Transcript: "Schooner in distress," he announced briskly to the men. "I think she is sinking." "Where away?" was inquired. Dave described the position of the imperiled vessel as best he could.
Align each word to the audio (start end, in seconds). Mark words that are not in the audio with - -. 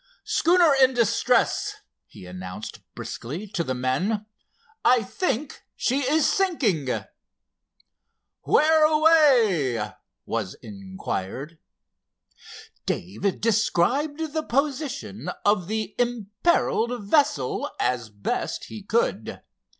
"Schooner 0.25 0.73
in 0.81 0.95
distress," 0.95 1.75
he 2.07 2.25
announced 2.25 2.79
briskly 2.95 3.45
to 3.49 3.63
the 3.63 3.75
men. 3.75 4.25
"I 4.83 5.03
think 5.03 5.61
she 5.75 5.99
is 5.99 6.25
sinking." 6.27 6.89
"Where 8.41 8.83
away?" 8.83 9.93
was 10.25 10.55
inquired. 10.55 11.59
Dave 12.87 13.39
described 13.39 14.33
the 14.33 14.41
position 14.41 15.29
of 15.45 15.67
the 15.67 15.93
imperiled 15.99 17.03
vessel 17.03 17.69
as 17.79 18.09
best 18.09 18.63
he 18.63 18.81
could. 18.81 19.43